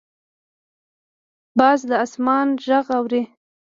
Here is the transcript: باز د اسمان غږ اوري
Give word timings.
باز 1.57 1.79
د 1.89 1.91
اسمان 2.05 2.47
غږ 2.65 2.85
اوري 2.97 3.21